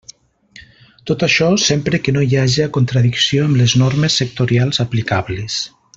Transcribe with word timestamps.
Tot 1.09 1.25
això, 1.27 1.49
sempre 1.65 1.99
que 2.07 2.15
no 2.15 2.23
hi 2.29 2.39
haja 2.45 2.67
contradicció 2.79 3.45
amb 3.51 3.61
les 3.61 3.77
normes 3.83 4.19
sectorials 4.23 4.83
aplicables. 4.87 5.61